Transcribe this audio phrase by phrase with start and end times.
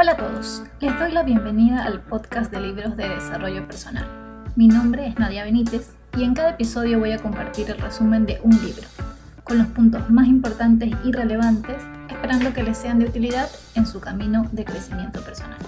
[0.00, 4.06] Hola a todos, les doy la bienvenida al podcast de libros de desarrollo personal.
[4.56, 8.40] Mi nombre es Nadia Benítez y en cada episodio voy a compartir el resumen de
[8.42, 8.88] un libro,
[9.44, 14.00] con los puntos más importantes y relevantes, esperando que les sean de utilidad en su
[14.00, 15.58] camino de crecimiento personal.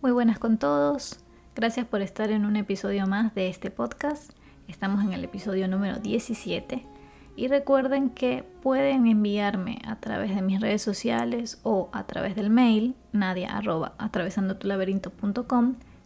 [0.00, 1.20] Muy buenas con todos,
[1.54, 4.32] gracias por estar en un episodio más de este podcast.
[4.68, 6.91] Estamos en el episodio número 17
[7.36, 12.50] y recuerden que pueden enviarme a través de mis redes sociales o a través del
[12.50, 13.60] mail nadia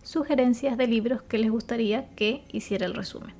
[0.03, 3.34] sugerencias de libros que les gustaría que hiciera el resumen.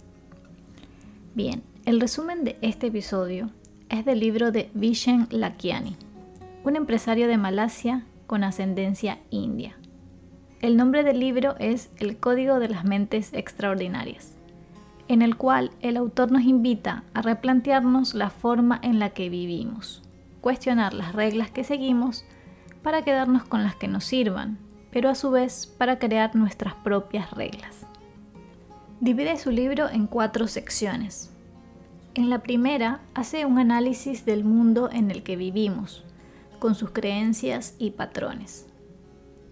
[1.35, 3.51] Bien, el resumen de este episodio
[3.89, 5.97] es del libro de Vishen Lakiani,
[6.65, 9.77] un empresario de Malasia con ascendencia india.
[10.61, 14.36] El nombre del libro es El Código de las Mentes Extraordinarias
[15.09, 20.02] en el cual el autor nos invita a replantearnos la forma en la que vivimos,
[20.41, 22.24] cuestionar las reglas que seguimos
[22.82, 24.59] para quedarnos con las que nos sirvan,
[24.90, 27.87] pero a su vez para crear nuestras propias reglas.
[29.01, 31.30] Divide su libro en cuatro secciones.
[32.15, 36.02] En la primera hace un análisis del mundo en el que vivimos,
[36.59, 38.66] con sus creencias y patrones.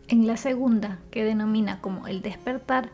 [0.09, 2.91] En la segunda, que denomina como el despertar,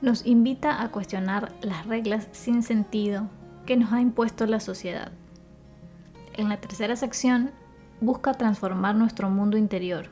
[0.00, 3.28] nos invita a cuestionar las reglas sin sentido
[3.66, 5.12] que nos ha impuesto la sociedad.
[6.34, 7.50] En la tercera sección,
[8.00, 10.06] busca transformar nuestro mundo interior,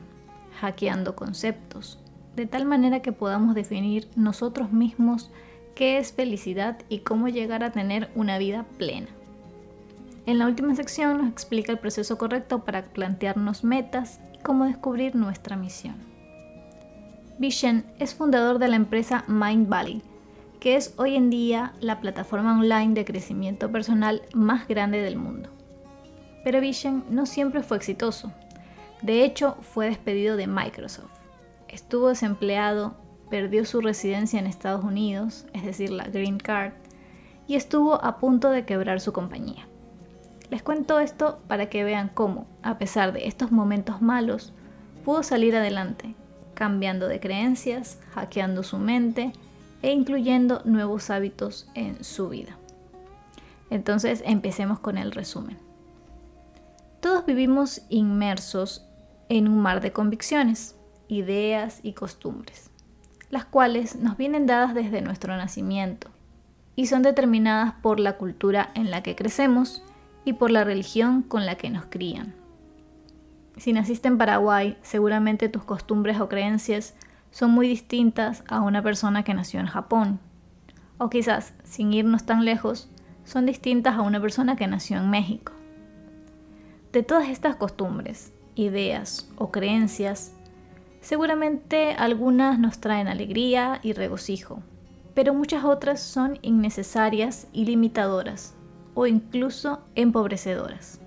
[0.59, 1.99] hackeando conceptos,
[2.35, 5.31] de tal manera que podamos definir nosotros mismos
[5.73, 9.07] qué es felicidad y cómo llegar a tener una vida plena.
[10.25, 15.15] En la última sección nos explica el proceso correcto para plantearnos metas y cómo descubrir
[15.15, 15.95] nuestra misión.
[17.39, 20.01] Vishen es fundador de la empresa Mind Valley,
[20.59, 25.51] que es hoy en día la plataforma online de crecimiento personal más grande del mundo.
[26.43, 28.31] Pero Vishen no siempre fue exitoso.
[29.03, 31.11] De hecho, fue despedido de Microsoft.
[31.67, 32.95] Estuvo desempleado,
[33.29, 36.73] perdió su residencia en Estados Unidos, es decir, la Green Card,
[37.47, 39.67] y estuvo a punto de quebrar su compañía.
[40.49, 44.53] Les cuento esto para que vean cómo, a pesar de estos momentos malos,
[45.05, 46.15] pudo salir adelante
[46.57, 49.31] cambiando de creencias, hackeando su mente
[49.83, 52.57] e incluyendo nuevos hábitos en su vida.
[53.69, 55.59] Entonces empecemos con el resumen.
[56.99, 58.83] Todos vivimos inmersos
[59.29, 60.75] en un mar de convicciones,
[61.07, 62.71] ideas y costumbres,
[63.29, 66.09] las cuales nos vienen dadas desde nuestro nacimiento
[66.75, 69.83] y son determinadas por la cultura en la que crecemos
[70.25, 72.33] y por la religión con la que nos crían.
[73.57, 76.95] Si naciste en Paraguay, seguramente tus costumbres o creencias
[77.31, 80.19] son muy distintas a una persona que nació en Japón.
[80.99, 82.89] O quizás, sin irnos tan lejos,
[83.25, 85.53] son distintas a una persona que nació en México.
[86.93, 90.33] De todas estas costumbres, ideas o creencias,
[91.01, 94.61] seguramente algunas nos traen alegría y regocijo,
[95.13, 98.55] pero muchas otras son innecesarias y limitadoras,
[98.93, 101.01] o incluso empobrecedoras.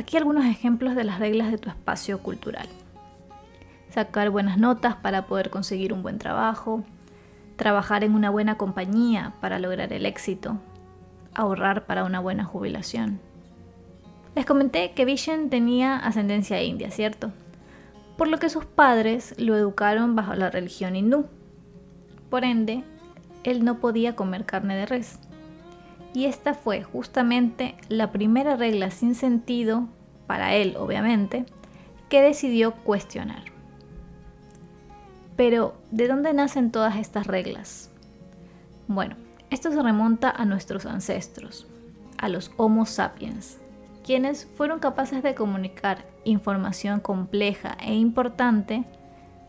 [0.00, 2.66] Aquí algunos ejemplos de las reglas de tu espacio cultural.
[3.90, 6.84] Sacar buenas notas para poder conseguir un buen trabajo,
[7.56, 10.56] trabajar en una buena compañía para lograr el éxito,
[11.34, 13.20] ahorrar para una buena jubilación.
[14.34, 17.30] Les comenté que Vishen tenía ascendencia india, ¿cierto?
[18.16, 21.26] Por lo que sus padres lo educaron bajo la religión hindú.
[22.30, 22.84] Por ende,
[23.44, 25.18] él no podía comer carne de res
[26.12, 29.88] y esta fue justamente la primera regla sin sentido,
[30.26, 31.46] para él obviamente,
[32.08, 33.44] que decidió cuestionar.
[35.36, 37.90] Pero, ¿de dónde nacen todas estas reglas?
[38.88, 39.16] Bueno,
[39.50, 41.66] esto se remonta a nuestros ancestros,
[42.18, 43.58] a los Homo sapiens,
[44.04, 48.84] quienes fueron capaces de comunicar información compleja e importante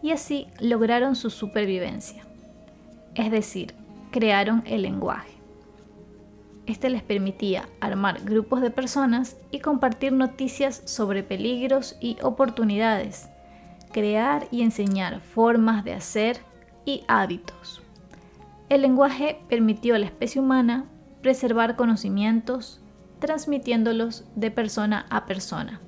[0.01, 2.23] y así lograron su supervivencia.
[3.15, 3.75] Es decir,
[4.11, 5.30] crearon el lenguaje.
[6.71, 13.29] Este les permitía armar grupos de personas y compartir noticias sobre peligros y oportunidades,
[13.91, 16.39] crear y enseñar formas de hacer
[16.85, 17.81] y hábitos.
[18.69, 20.85] El lenguaje permitió a la especie humana
[21.21, 22.81] preservar conocimientos,
[23.19, 25.81] transmitiéndolos de persona a persona,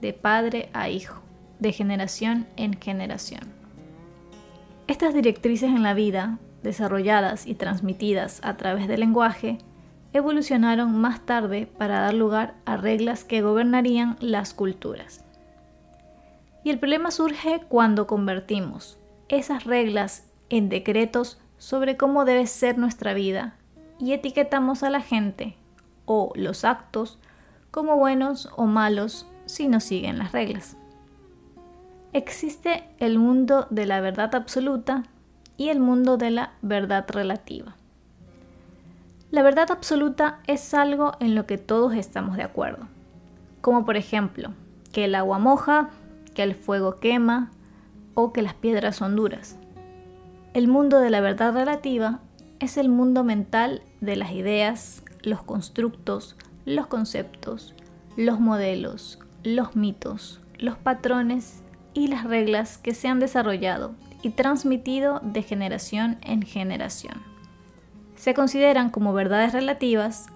[0.00, 1.20] de padre a hijo,
[1.58, 3.42] de generación en generación.
[4.86, 9.58] Estas directrices en la vida, desarrolladas y transmitidas a través del lenguaje,
[10.12, 15.24] evolucionaron más tarde para dar lugar a reglas que gobernarían las culturas.
[16.64, 18.98] Y el problema surge cuando convertimos
[19.28, 23.56] esas reglas en decretos sobre cómo debe ser nuestra vida
[23.98, 25.56] y etiquetamos a la gente
[26.06, 27.18] o los actos
[27.70, 30.76] como buenos o malos si no siguen las reglas.
[32.12, 35.04] Existe el mundo de la verdad absoluta
[35.56, 37.76] y el mundo de la verdad relativa.
[39.30, 42.88] La verdad absoluta es algo en lo que todos estamos de acuerdo,
[43.60, 44.50] como por ejemplo
[44.92, 45.90] que el agua moja,
[46.34, 47.52] que el fuego quema
[48.14, 49.56] o que las piedras son duras.
[50.52, 52.18] El mundo de la verdad relativa
[52.58, 57.74] es el mundo mental de las ideas, los constructos, los conceptos,
[58.16, 61.62] los modelos, los mitos, los patrones
[61.94, 63.92] y las reglas que se han desarrollado
[64.22, 67.29] y transmitido de generación en generación.
[68.20, 70.26] Se consideran como verdades relativas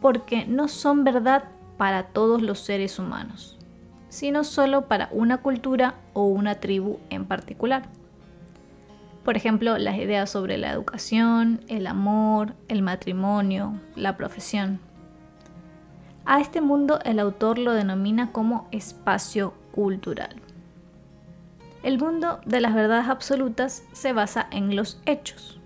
[0.00, 1.44] porque no son verdad
[1.76, 3.60] para todos los seres humanos,
[4.08, 7.84] sino solo para una cultura o una tribu en particular.
[9.24, 14.80] Por ejemplo, las ideas sobre la educación, el amor, el matrimonio, la profesión.
[16.24, 20.34] A este mundo el autor lo denomina como espacio cultural.
[21.84, 25.61] El mundo de las verdades absolutas se basa en los hechos.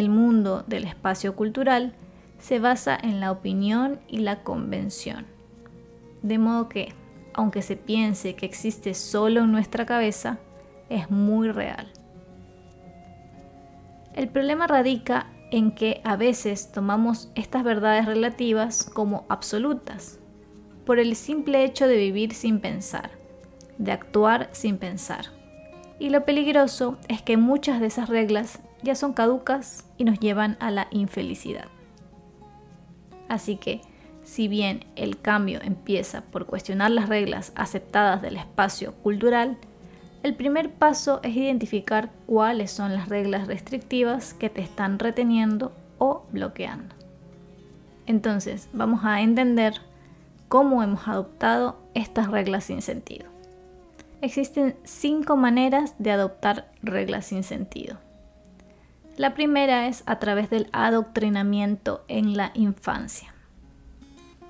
[0.00, 1.92] El mundo del espacio cultural
[2.38, 5.26] se basa en la opinión y la convención.
[6.22, 6.94] De modo que,
[7.34, 10.38] aunque se piense que existe solo en nuestra cabeza,
[10.88, 11.92] es muy real.
[14.14, 20.18] El problema radica en que a veces tomamos estas verdades relativas como absolutas,
[20.86, 23.10] por el simple hecho de vivir sin pensar
[23.76, 25.26] de actuar sin pensar.
[25.98, 30.56] Y lo peligroso es que muchas de esas reglas ya son caducas y nos llevan
[30.60, 31.66] a la infelicidad.
[33.28, 33.80] Así que,
[34.24, 39.56] si bien el cambio empieza por cuestionar las reglas aceptadas del espacio cultural,
[40.22, 46.24] el primer paso es identificar cuáles son las reglas restrictivas que te están reteniendo o
[46.30, 46.94] bloqueando.
[48.06, 49.74] Entonces, vamos a entender
[50.48, 53.26] cómo hemos adoptado estas reglas sin sentido.
[54.20, 57.96] Existen cinco maneras de adoptar reglas sin sentido.
[59.20, 63.34] La primera es a través del adoctrinamiento en la infancia.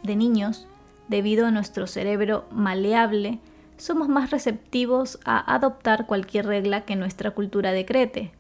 [0.05, 0.69] De niños,
[1.09, 3.41] debido a nuestro cerebro maleable,
[3.79, 8.31] somos más receptivos a adoptar cualquier regla que nuestra cultura decrete.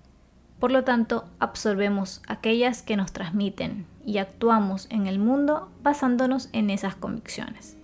[0.60, 6.70] Por lo tanto, absorbemos aquellas que nos transmiten y actuamos en el mundo basándonos en
[6.70, 7.76] esas convicciones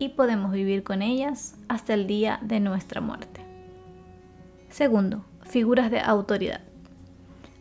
[0.00, 3.42] y podemos vivir con ellas hasta el día de nuestra muerte.
[4.70, 6.73] Segundo, figuras de autoridad.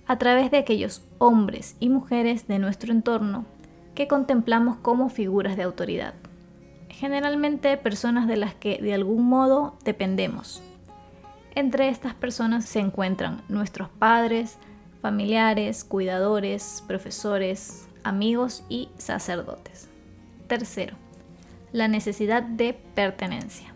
[0.06, 3.46] A través de aquellos hombres y mujeres de nuestro entorno
[3.96, 6.14] que contemplamos como figuras de autoridad.
[6.90, 10.62] Generalmente personas de las que de algún modo dependemos.
[11.56, 14.58] Entre estas personas se encuentran nuestros padres,
[15.02, 19.90] familiares, cuidadores, profesores, amigos y sacerdotes.
[20.48, 20.96] Tercero,
[21.72, 23.74] la necesidad de pertenencia.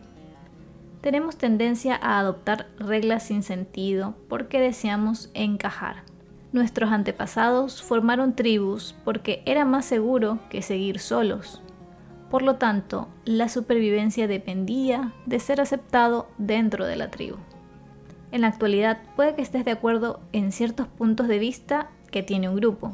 [1.01, 6.06] Tenemos tendencia a adoptar reglas sin sentido porque deseamos encajar.
[6.53, 11.61] Nuestros antepasados formaron tribus porque era más seguro que seguir solos.
[12.29, 17.37] Por lo tanto, la supervivencia dependía de ser aceptado dentro de la tribu.
[18.31, 22.49] En la actualidad puede que estés de acuerdo en ciertos puntos de vista que tiene
[22.49, 22.93] un grupo,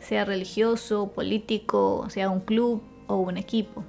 [0.00, 3.84] sea religioso, político, sea un club o un equipo.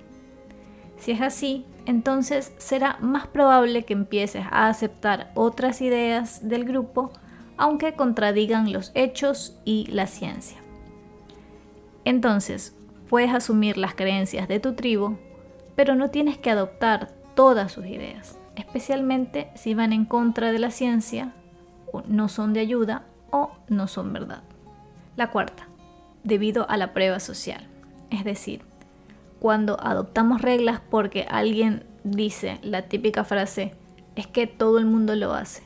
[0.98, 7.11] Si es así, entonces será más probable que empieces a aceptar otras ideas del grupo
[7.57, 10.57] aunque contradigan los hechos y la ciencia.
[12.06, 12.76] Entonces,
[13.09, 15.18] puedes asumir las creencias de tu tribu,
[15.76, 20.71] pero no tienes que adoptar todas sus ideas, especialmente si van en contra de la
[20.71, 21.33] ciencia,
[22.07, 24.44] no son de ayuda o no son verdad.
[25.16, 25.68] La cuarta,
[26.23, 27.68] debido a la prueba social,
[28.09, 28.61] es decir,
[29.40, 33.73] cuando adoptamos reglas porque alguien dice la típica frase,
[34.16, 35.64] es que todo el mundo lo hace.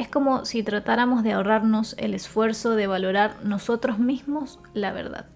[0.00, 5.26] Es como si tratáramos de ahorrarnos el esfuerzo de valorar nosotros mismos la verdad.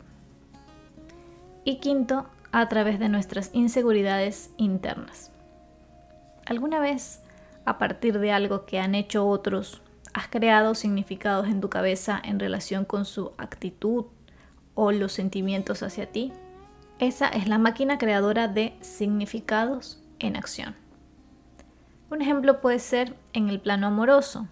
[1.64, 5.30] Y quinto, a través de nuestras inseguridades internas.
[6.46, 7.20] ¿Alguna vez,
[7.66, 9.82] a partir de algo que han hecho otros,
[10.14, 14.06] has creado significados en tu cabeza en relación con su actitud
[14.72, 16.32] o los sentimientos hacia ti?
[16.98, 20.74] Esa es la máquina creadora de significados en acción.
[22.10, 24.48] Un ejemplo puede ser en el plano amoroso.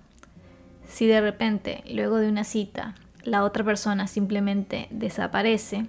[0.86, 5.86] Si de repente, luego de una cita, la otra persona simplemente desaparece,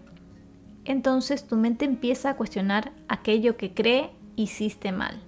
[0.85, 5.19] entonces tu mente empieza a cuestionar aquello que cree hiciste mal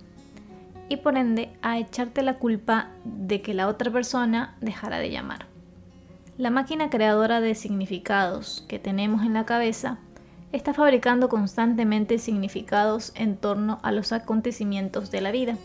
[0.90, 5.48] y por ende a echarte la culpa de que la otra persona dejara de llamar.
[6.38, 10.00] La máquina creadora de significados que tenemos en la cabeza
[10.52, 15.58] está fabricando constantemente significados en torno a los acontecimientos de la vida,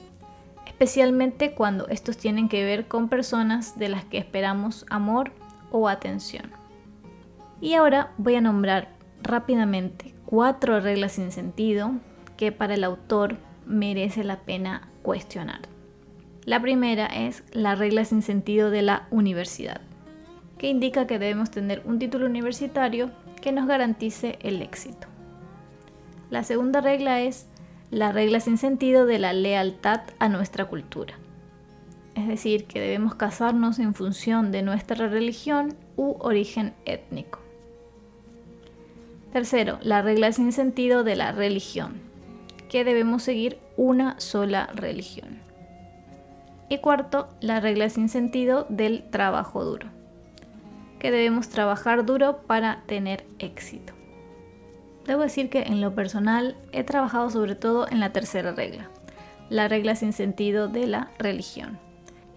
[0.70, 5.32] especialmente cuando estos tienen que ver con personas de las que esperamos amor
[5.72, 6.52] o atención.
[7.60, 8.88] Y ahora voy a nombrar
[9.20, 11.94] rápidamente cuatro reglas sin sentido
[12.36, 13.36] que para el autor
[13.66, 15.60] merece la pena cuestionar.
[16.44, 19.80] La primera es la regla sin sentido de la universidad,
[20.56, 23.10] que indica que debemos tener un título universitario
[23.42, 25.08] que nos garantice el éxito.
[26.30, 27.49] La segunda regla es
[27.90, 31.14] la regla sin sentido de la lealtad a nuestra cultura.
[32.14, 37.40] Es decir, que debemos casarnos en función de nuestra religión u origen étnico.
[39.32, 42.00] Tercero, la regla sin sentido de la religión,
[42.68, 45.38] que debemos seguir una sola religión.
[46.68, 49.88] Y cuarto, la regla sin sentido del trabajo duro,
[50.98, 53.99] que debemos trabajar duro para tener éxito.
[55.10, 58.90] Debo decir que en lo personal he trabajado sobre todo en la tercera regla,
[59.48, 61.80] la regla sin sentido de la religión.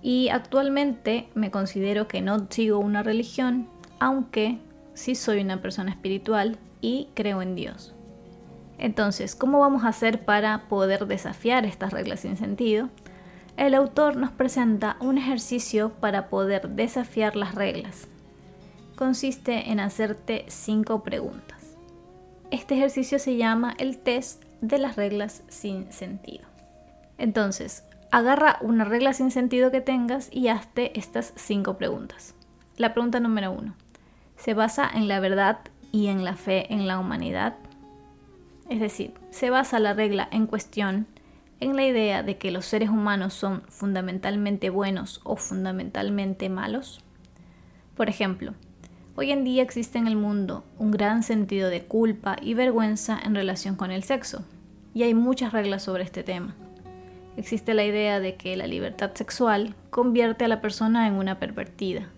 [0.02, 3.68] Y actualmente me considero que no sigo una religión,
[4.00, 4.58] aunque
[4.96, 7.94] sí soy una persona espiritual y creo en Dios.
[8.80, 12.90] Entonces, ¿cómo vamos a hacer para poder desafiar estas reglas sin sentido?
[13.56, 18.08] El autor nos presenta un ejercicio para poder desafiar las reglas.
[18.96, 21.63] Consiste en hacerte cinco preguntas.
[22.54, 26.46] Este ejercicio se llama el test de las reglas sin sentido.
[27.18, 32.36] Entonces, agarra una regla sin sentido que tengas y hazte estas cinco preguntas.
[32.78, 33.74] La pregunta número uno.
[34.38, 37.56] ¿Se basa en la verdad y en la fe en la humanidad.
[38.70, 41.08] Es decir, se basa la regla en cuestión
[41.60, 47.02] en la idea de que los seres humanos son fundamentalmente buenos o fundamentalmente malos.
[47.96, 48.54] Por ejemplo,
[49.16, 53.36] hoy en día existe en el mundo un gran sentido de culpa y vergüenza en
[53.36, 54.44] relación con el sexo,
[54.94, 56.56] y hay muchas reglas sobre este tema.
[57.38, 62.10] Existe la idea de que la libertad sexual convierte a la persona en una pervertida.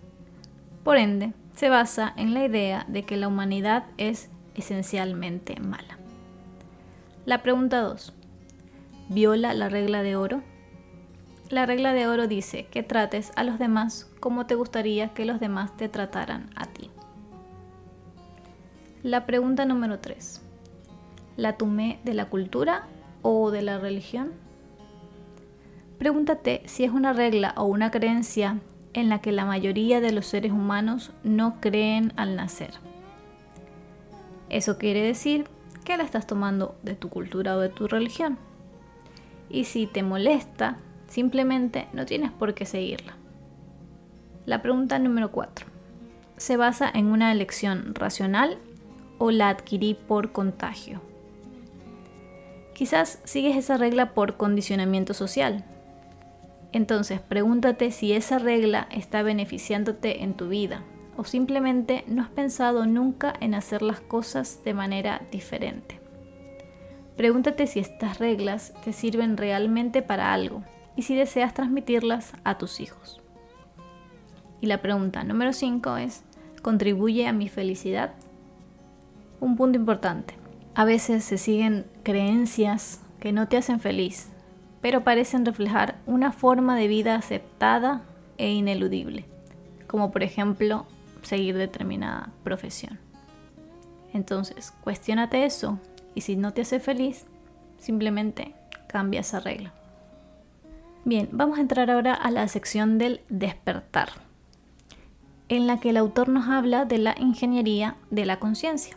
[0.84, 5.98] Por ende, se basa en la idea de que la humanidad es esencialmente mala.
[7.24, 8.12] La pregunta 2.
[9.08, 10.42] ¿Viola la regla de oro?
[11.48, 15.38] La regla de oro dice que trates a los demás como te gustaría que los
[15.38, 16.90] demás te trataran a ti.
[19.04, 20.42] La pregunta número 3.
[21.36, 22.88] ¿La tumé de la cultura
[23.22, 24.32] o de la religión?
[25.98, 28.58] Pregúntate si es una regla o una creencia
[28.92, 32.72] en la que la mayoría de los seres humanos no creen al nacer.
[34.48, 35.46] Eso quiere decir
[35.84, 38.36] que la estás tomando de tu cultura o de tu religión.
[39.48, 40.78] Y si te molesta,
[41.16, 43.16] simplemente no tienes por qué seguirla.
[44.44, 45.64] La pregunta número 4.
[46.36, 48.58] ¿Se basa en una elección racional
[49.16, 51.00] o la adquirí por contagio?
[52.74, 55.64] Quizás sigues esa regla por condicionamiento social,
[56.72, 60.82] entonces pregúntate si esa regla está beneficiándote en tu vida
[61.16, 65.98] o simplemente no has pensado nunca en hacer las cosas de manera diferente.
[67.16, 70.62] Pregúntate si estas reglas te sirven realmente para algo
[70.96, 73.20] y si deseas transmitirlas a tus hijos.
[74.60, 76.24] Y la pregunta número 5 es,
[76.62, 78.14] ¿contribuye a mi felicidad?
[79.40, 80.34] Un punto importante.
[80.74, 84.28] A veces se siguen creencias que no te hacen feliz,
[84.80, 88.02] pero parecen reflejar una forma de vida aceptada
[88.38, 89.26] e ineludible,
[89.86, 90.86] como por ejemplo
[91.22, 92.98] seguir determinada profesión.
[94.12, 95.78] Entonces, cuestionate eso
[96.14, 97.26] y si no te hace feliz,
[97.78, 98.54] simplemente
[98.88, 99.74] cambia esa regla.
[101.06, 104.08] Bien, vamos a entrar ahora a la sección del despertar,
[105.48, 108.96] en la que el autor nos habla de la ingeniería de la conciencia.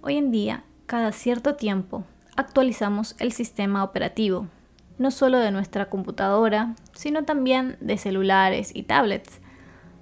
[0.00, 2.04] Hoy en día, cada cierto tiempo,
[2.36, 4.48] actualizamos el sistema operativo
[4.96, 9.42] no solo de nuestra computadora, sino también de celulares y tablets,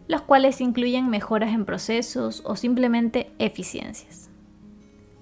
[0.07, 4.31] los cuales incluyen mejoras en procesos o simplemente eficiencias.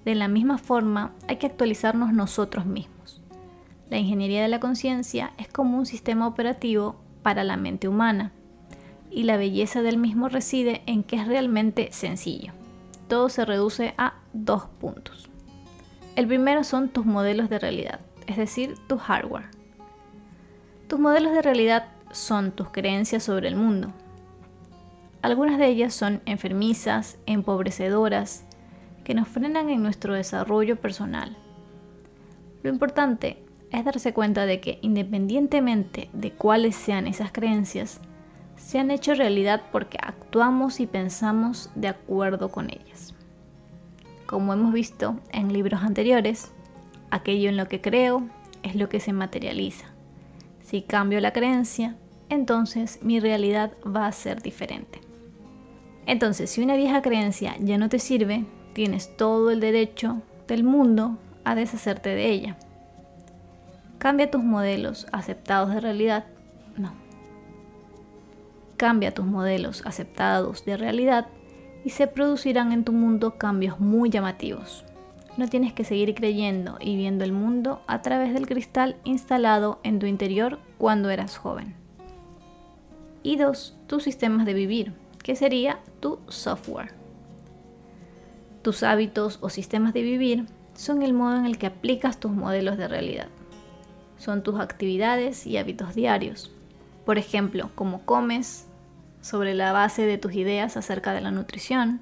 [0.05, 2.94] De la misma forma, hay que actualizarnos nosotros mismos.
[3.89, 8.31] La ingeniería de la conciencia es como un sistema operativo para la mente humana,
[9.11, 12.53] y la belleza del mismo reside en que es realmente sencillo.
[13.07, 15.29] Todo se reduce a dos puntos.
[16.15, 19.49] El primero son tus modelos de realidad, es decir, tu hardware.
[20.87, 23.93] Tus modelos de realidad son tus creencias sobre el mundo.
[25.21, 28.45] Algunas de ellas son enfermizas, empobrecedoras,
[29.03, 31.37] que nos frenan en nuestro desarrollo personal.
[32.63, 33.44] Lo importante
[33.75, 37.99] es darse cuenta de que independientemente de cuáles sean esas creencias,
[38.55, 43.13] se han hecho realidad porque actuamos y pensamos de acuerdo con ellas.
[44.25, 46.51] Como hemos visto en libros anteriores,
[47.11, 48.27] aquello en lo que creo
[48.63, 49.85] es lo que se materializa.
[50.63, 51.95] Si cambio la creencia,
[52.29, 54.99] entonces mi realidad va a ser diferente.
[56.07, 61.17] Entonces, si una vieja creencia ya no te sirve, tienes todo el derecho del mundo
[61.43, 62.57] a deshacerte de ella.
[63.97, 66.25] Cambia tus modelos aceptados de realidad.
[66.77, 66.93] No.
[68.77, 71.27] Cambia tus modelos aceptados de realidad
[71.83, 74.83] y se producirán en tu mundo cambios muy llamativos.
[75.37, 79.99] No tienes que seguir creyendo y viendo el mundo a través del cristal instalado en
[79.99, 81.75] tu interior cuando eras joven.
[83.21, 86.93] Y dos, tus sistemas de vivir, que sería tu software.
[88.61, 92.77] Tus hábitos o sistemas de vivir son el modo en el que aplicas tus modelos
[92.77, 93.27] de realidad.
[94.25, 96.49] Son tus actividades y hábitos diarios.
[97.05, 98.65] Por ejemplo, cómo comes,
[99.21, 101.99] sobre la base de tus ideas acerca de la nutrición,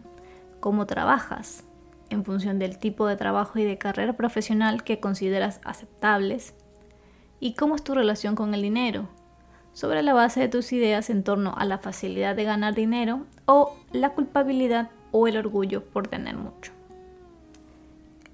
[0.61, 1.65] cómo trabajas,
[2.09, 6.53] en función del tipo de trabajo y de carrera profesional que consideras aceptables,
[7.41, 9.09] y cómo es tu relación con el dinero,
[9.73, 13.75] sobre la base de tus ideas en torno a la facilidad de ganar dinero o
[13.91, 16.71] la culpabilidad o el orgullo por tener mucho.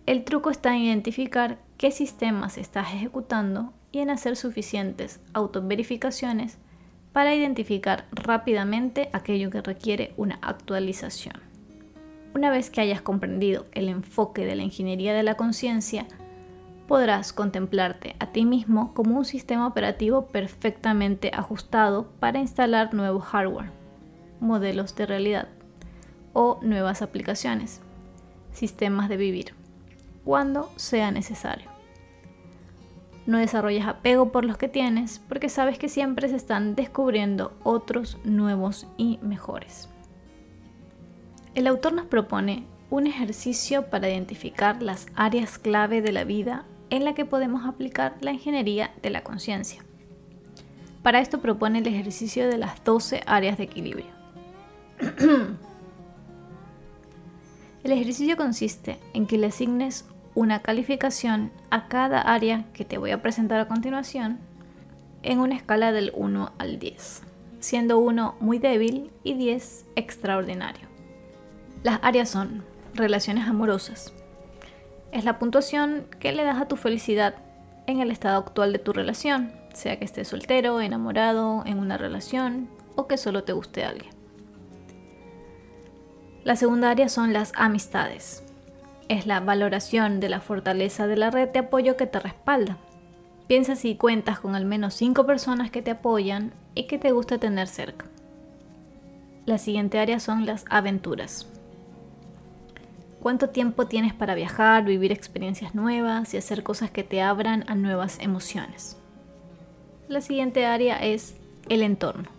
[0.06, 6.58] El truco está en identificar qué sistemas estás ejecutando y en hacer suficientes autoverificaciones
[7.14, 11.36] para identificar rápidamente aquello que requiere una actualización.
[12.36, 16.06] Una vez que hayas comprendido el enfoque de la ingeniería de la conciencia,
[16.88, 23.72] podrás contemplarte a ti mismo como un sistema operativo perfectamente ajustado para instalar nuevo hardware,
[24.40, 25.48] modelos de realidad
[26.34, 27.82] o nuevas aplicaciones,
[28.52, 29.54] sistemas de vivir,
[30.24, 31.79] cuando sea necesario.
[33.30, 38.18] No desarrolles apego por los que tienes porque sabes que siempre se están descubriendo otros
[38.24, 39.88] nuevos y mejores.
[41.54, 47.06] El autor nos propone un ejercicio para identificar las áreas clave de la vida en
[47.06, 49.86] la que podemos aplicar la ingeniería de la conciencia.
[51.04, 54.08] Para esto propone el ejercicio de las 12 áreas de equilibrio.
[57.84, 63.12] el ejercicio consiste en que le asignes una calificación a cada área que te voy
[63.12, 64.40] a presentar a continuación
[65.24, 67.22] en una escala del 1 al 10,
[67.60, 70.88] siendo 1 muy débil y 10 extraordinario.
[71.84, 72.64] Las áreas son
[72.94, 74.14] relaciones amorosas,
[75.12, 77.36] es la puntuación que le das a tu felicidad
[77.88, 82.70] en el estado actual de tu relación, sea que estés soltero, enamorado, en una relación
[82.96, 84.12] o que solo te guste alguien.
[86.44, 88.44] La segunda área son las amistades.
[89.10, 92.78] Es la valoración de la fortaleza de la red de apoyo que te respalda.
[93.48, 97.40] Piensa si cuentas con al menos 5 personas que te apoyan y que te gusta
[97.40, 98.06] tener cerca.
[99.48, 101.48] La siguiente área son las aventuras.
[103.20, 107.74] ¿Cuánto tiempo tienes para viajar, vivir experiencias nuevas y hacer cosas que te abran a
[107.74, 108.96] nuevas emociones?
[110.08, 111.36] La siguiente área es
[111.68, 112.30] el entorno.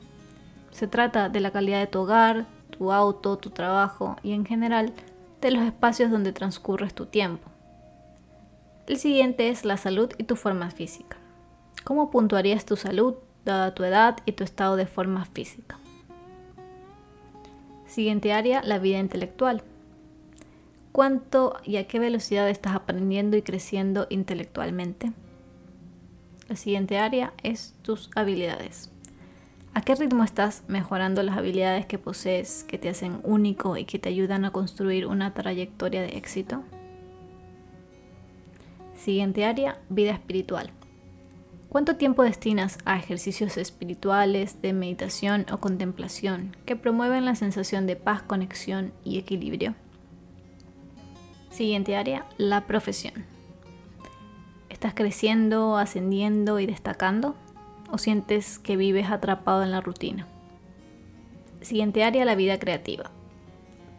[0.70, 4.92] Se trata de la calidad de tu hogar, tu auto, tu trabajo y en general
[5.40, 7.48] de los espacios donde transcurres tu tiempo.
[8.86, 11.16] El siguiente es la salud y tu forma física.
[11.84, 15.78] ¿Cómo puntuarías tu salud dada tu edad y tu estado de forma física?
[17.86, 19.62] Siguiente área, la vida intelectual
[20.92, 25.12] cuánto y a qué velocidad estás aprendiendo y creciendo intelectualmente.
[26.48, 28.90] La siguiente área es tus habilidades.
[29.72, 34.00] ¿A qué ritmo estás mejorando las habilidades que posees que te hacen único y que
[34.00, 36.64] te ayudan a construir una trayectoria de éxito?
[38.96, 40.72] Siguiente área, vida espiritual.
[41.68, 47.94] ¿Cuánto tiempo destinas a ejercicios espirituales, de meditación o contemplación que promueven la sensación de
[47.94, 49.76] paz, conexión y equilibrio?
[51.50, 53.24] Siguiente área, la profesión.
[54.68, 57.36] ¿Estás creciendo, ascendiendo y destacando?
[57.92, 60.26] ¿O sientes que vives atrapado en la rutina?
[61.60, 63.10] Siguiente área, la vida creativa.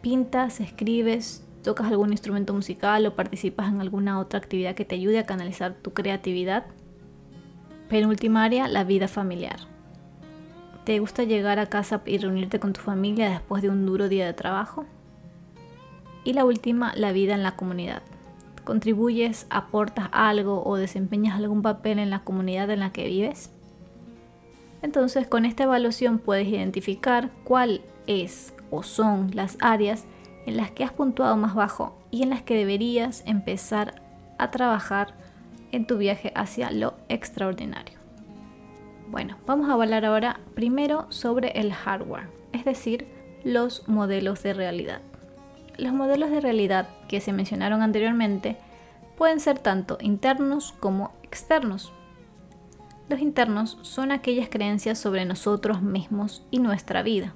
[0.00, 5.18] ¿Pintas, escribes, tocas algún instrumento musical o participas en alguna otra actividad que te ayude
[5.18, 6.64] a canalizar tu creatividad?
[7.88, 9.60] Penúltima área, la vida familiar.
[10.84, 14.26] ¿Te gusta llegar a casa y reunirte con tu familia después de un duro día
[14.26, 14.86] de trabajo?
[16.24, 18.02] Y la última, la vida en la comunidad.
[18.64, 23.52] ¿Contribuyes, aportas algo o desempeñas algún papel en la comunidad en la que vives?
[24.82, 30.04] Entonces con esta evaluación puedes identificar cuál es o son las áreas
[30.46, 34.02] en las que has puntuado más bajo y en las que deberías empezar
[34.38, 35.14] a trabajar
[35.70, 37.98] en tu viaje hacia lo extraordinario.
[39.08, 43.06] Bueno, vamos a hablar ahora primero sobre el hardware, es decir,
[43.44, 45.00] los modelos de realidad.
[45.76, 48.56] Los modelos de realidad que se mencionaron anteriormente
[49.16, 51.92] pueden ser tanto internos como externos.
[53.20, 57.34] Internos son aquellas creencias sobre nosotros mismos y nuestra vida.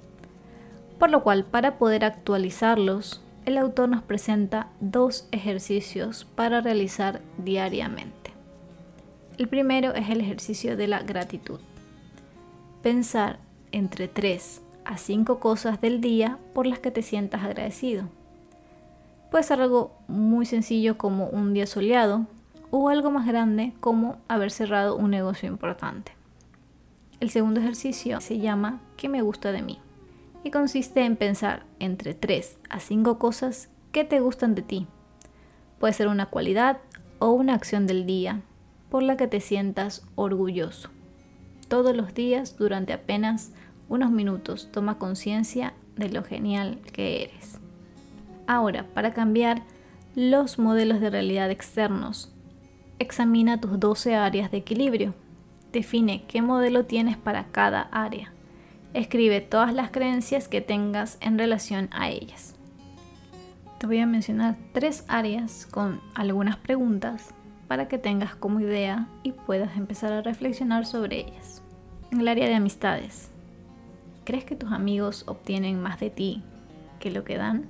[0.99, 8.33] Por lo cual, para poder actualizarlos, el autor nos presenta dos ejercicios para realizar diariamente.
[9.39, 11.61] El primero es el ejercicio de la gratitud.
[12.83, 13.39] Pensar
[13.73, 18.09] entre 3 a 5 cosas del día por las que te sientas agradecido.
[19.31, 22.27] Puede ser algo muy sencillo como un día soleado
[22.71, 26.13] o algo más grande como haber cerrado un negocio importante.
[27.21, 29.81] El segundo ejercicio se llama ¿Qué me gusta de mí?
[30.47, 34.87] y consiste en pensar entre 3 a 5 cosas que te gustan de ti.
[35.81, 36.79] Puede ser una cualidad
[37.19, 38.43] o una acción del día
[38.89, 40.89] por la que te sientas orgulloso.
[41.67, 43.51] Todos los días durante apenas
[43.89, 47.59] unos minutos toma conciencia de lo genial que eres.
[48.47, 49.65] Ahora, para cambiar
[50.15, 52.33] los modelos de realidad externos,
[52.99, 55.15] examina tus 12 áreas de equilibrio.
[55.73, 58.33] Define qué modelo tienes para cada área.
[58.95, 62.55] Escribe todas las creencias que tengas en relación a ellas.
[63.79, 67.35] Te voy a mencionar tres áreas con algunas preguntas
[67.69, 71.63] para que tengas como idea y puedas empezar a reflexionar sobre ellas.
[72.11, 73.31] En el área de amistades,
[74.25, 76.43] ¿crees que tus amigos obtienen más de ti
[77.01, 77.67] que lo que dan?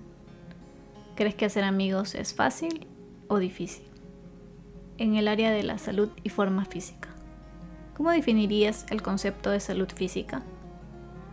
[1.16, 2.86] ¿Crees que hacer amigos es fácil
[3.26, 3.95] o difícil?
[4.98, 7.10] En el área de la salud y forma física,
[7.94, 10.42] ¿cómo definirías el concepto de salud física?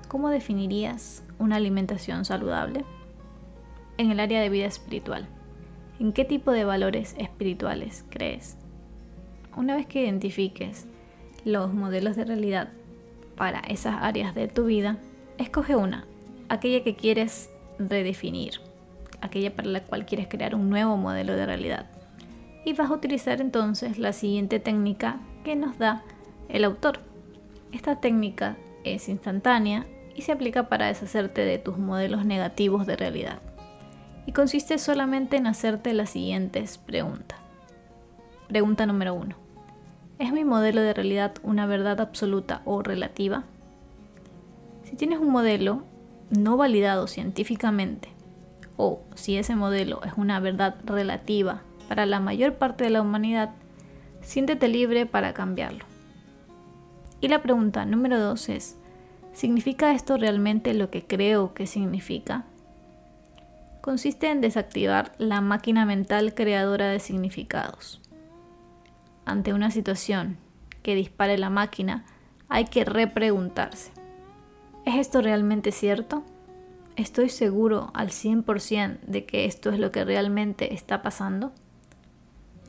[0.09, 2.83] ¿Cómo definirías una alimentación saludable?
[3.97, 5.29] En el área de vida espiritual,
[5.97, 8.57] ¿en qué tipo de valores espirituales crees?
[9.55, 10.85] Una vez que identifiques
[11.45, 12.69] los modelos de realidad
[13.37, 14.97] para esas áreas de tu vida,
[15.37, 16.05] escoge una,
[16.49, 17.49] aquella que quieres
[17.79, 18.59] redefinir,
[19.21, 21.89] aquella para la cual quieres crear un nuevo modelo de realidad.
[22.65, 26.03] Y vas a utilizar entonces la siguiente técnica que nos da
[26.49, 26.99] el autor.
[27.71, 33.39] Esta técnica es instantánea y se aplica para deshacerte de tus modelos negativos de realidad.
[34.25, 37.39] Y consiste solamente en hacerte las siguientes preguntas.
[38.47, 39.35] Pregunta número 1.
[40.19, 43.43] ¿Es mi modelo de realidad una verdad absoluta o relativa?
[44.83, 45.83] Si tienes un modelo
[46.29, 48.09] no validado científicamente,
[48.77, 53.51] o si ese modelo es una verdad relativa para la mayor parte de la humanidad,
[54.21, 55.85] siéntete libre para cambiarlo.
[57.21, 58.77] Y la pregunta número 2 es,
[59.33, 62.45] ¿Significa esto realmente lo que creo que significa?
[63.81, 67.99] Consiste en desactivar la máquina mental creadora de significados.
[69.25, 70.37] Ante una situación
[70.83, 72.05] que dispare la máquina,
[72.47, 73.91] hay que repreguntarse.
[74.85, 76.23] ¿Es esto realmente cierto?
[76.95, 81.53] ¿Estoy seguro al 100% de que esto es lo que realmente está pasando?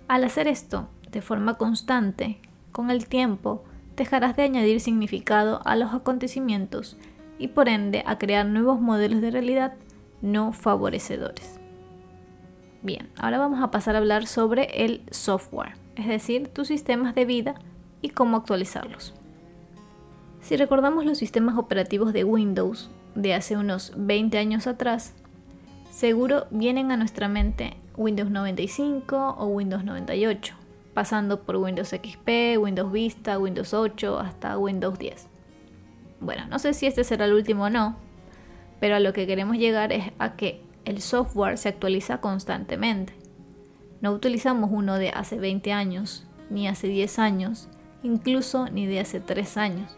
[0.09, 2.39] Al hacer esto de forma constante,
[2.73, 3.65] con el tiempo,
[3.97, 6.97] dejarás de añadir significado a los acontecimientos
[7.39, 9.75] y por ende a crear nuevos modelos de realidad
[10.21, 11.59] no favorecedores.
[12.83, 17.25] Bien, ahora vamos a pasar a hablar sobre el software, es decir, tus sistemas de
[17.25, 17.55] vida
[18.03, 19.15] y cómo actualizarlos.
[20.41, 25.15] Si recordamos los sistemas operativos de Windows de hace unos 20 años atrás,
[25.91, 30.55] seguro vienen a nuestra mente Windows 95 o Windows 98,
[30.95, 35.29] pasando por Windows XP, Windows Vista, Windows 8 hasta Windows 10.
[36.21, 37.97] Bueno, no sé si este será el último o no,
[38.81, 43.15] pero a lo que queremos llegar es a que el software se actualiza constantemente.
[44.01, 47.69] No utilizamos uno de hace 20 años, ni hace 10 años,
[48.03, 49.97] incluso ni de hace 3 años,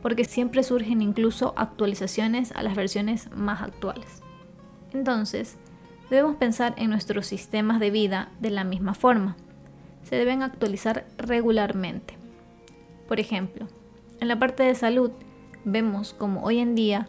[0.00, 4.22] porque siempre surgen incluso actualizaciones a las versiones más actuales.
[4.92, 5.58] Entonces,
[6.12, 9.36] debemos pensar en nuestros sistemas de vida de la misma forma
[10.02, 12.14] se deben actualizar regularmente.
[13.08, 13.66] Por ejemplo,
[14.20, 15.10] en la parte de salud
[15.64, 17.08] vemos como hoy en día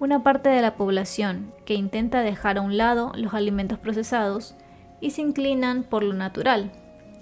[0.00, 4.54] una parte de la población que intenta dejar a un lado los alimentos procesados
[5.00, 6.72] y se inclinan por lo natural.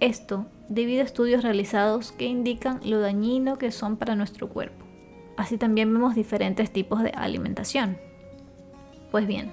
[0.00, 4.84] Esto debido a estudios realizados que indican lo dañino que son para nuestro cuerpo.
[5.36, 7.98] Así también vemos diferentes tipos de alimentación.
[9.10, 9.52] Pues bien,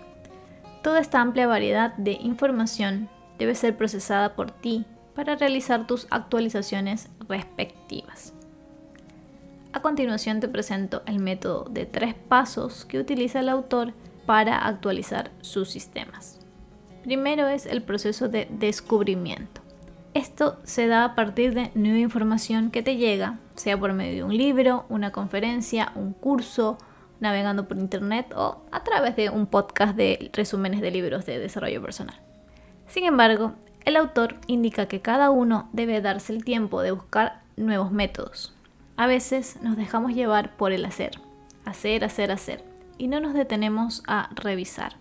[0.82, 7.10] toda esta amplia variedad de información debe ser procesada por ti para realizar tus actualizaciones
[7.28, 8.34] respectivas.
[9.72, 13.94] A continuación te presento el método de tres pasos que utiliza el autor
[14.26, 16.40] para actualizar sus sistemas.
[17.04, 19.62] Primero es el proceso de descubrimiento.
[20.14, 24.24] Esto se da a partir de nueva información que te llega, sea por medio de
[24.24, 26.78] un libro, una conferencia, un curso,
[27.20, 31.82] navegando por internet o a través de un podcast de resúmenes de libros de desarrollo
[31.82, 32.20] personal.
[32.88, 33.54] Sin embargo,
[33.86, 38.56] el autor indica que cada uno debe darse el tiempo de buscar nuevos métodos.
[38.98, 41.12] A veces nos dejamos llevar por el hacer,
[41.66, 42.64] hacer, hacer, hacer,
[42.98, 44.96] y no nos detenemos a revisar.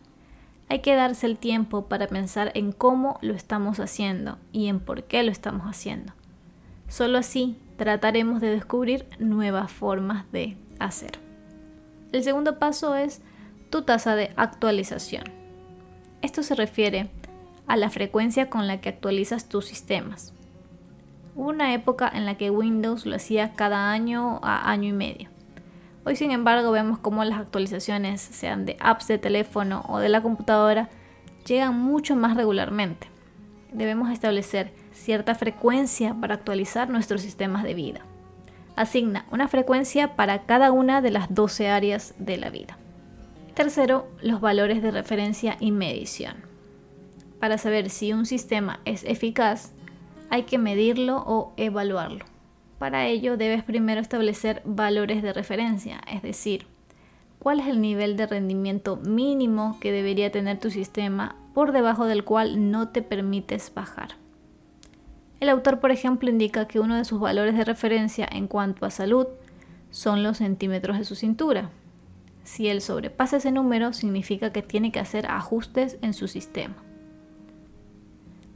[0.69, 5.05] Hay que darse el tiempo para pensar en cómo lo estamos haciendo y en por
[5.05, 6.13] qué lo estamos haciendo.
[6.89, 11.28] Solo así trataremos de descubrir nuevas formas de hacer.
[12.11, 13.21] El segundo paso es
[13.69, 15.25] tu tasa de actualización.
[16.23, 17.11] Esto se refiere
[17.67, 20.33] a la frecuencia con la que actualizas tus sistemas.
[21.37, 25.29] Hubo una época en la que Windows lo hacía cada año a año y medio.
[26.07, 30.23] Hoy sin embargo vemos cómo las actualizaciones, sean de apps de teléfono o de la
[30.23, 30.89] computadora,
[31.45, 33.09] llegan mucho más regularmente.
[33.71, 38.01] Debemos establecer cierta frecuencia para actualizar nuestros sistemas de vida.
[38.79, 42.79] Asigna una frecuencia para cada una de las 12 áreas de la vida.
[43.55, 46.37] Tercero, los valores de referencia y medición.
[47.41, 49.73] Para saber si un sistema es eficaz,
[50.31, 52.25] hay que medirlo o evaluarlo.
[52.79, 56.69] Para ello debes primero establecer valores de referencia, es decir,
[57.41, 62.23] cuál es el nivel de rendimiento mínimo que debería tener tu sistema por debajo del
[62.23, 64.18] cual no te permites bajar.
[65.41, 68.91] El autor, por ejemplo, indica que uno de sus valores de referencia en cuanto a
[68.91, 69.27] salud
[69.91, 71.71] son los centímetros de su cintura.
[72.43, 76.75] Si él sobrepasa ese número, significa que tiene que hacer ajustes en su sistema.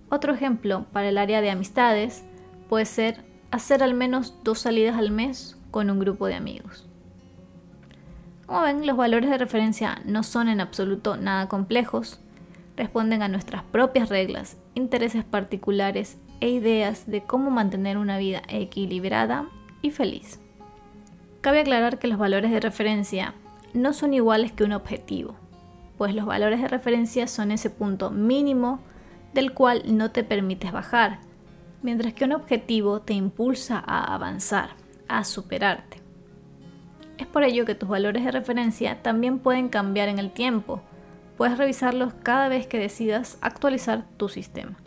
[0.09, 2.25] Otro ejemplo para el área de amistades
[2.69, 6.87] puede ser hacer al menos dos salidas al mes con un grupo de amigos.
[8.47, 12.19] Como ven, los valores de referencia no son en absoluto nada complejos,
[12.77, 19.47] responden a nuestras propias reglas, intereses particulares e ideas de cómo mantener una vida equilibrada
[19.81, 20.41] y feliz.
[21.41, 23.35] Cabe aclarar que los valores de referencia
[23.75, 25.37] no son iguales que un objetivo,
[25.99, 28.81] pues los valores de referencia son ese punto mínimo
[29.33, 31.21] del cual no te permites bajar,
[31.81, 34.71] mientras que un objetivo te impulsa a avanzar,
[35.07, 35.99] a superarte.
[37.19, 40.83] Es por ello que tus valores de referencia también pueden cambiar en el tiempo.
[41.37, 44.82] Puedes revisarlos cada vez que decidas actualizar tu sistema.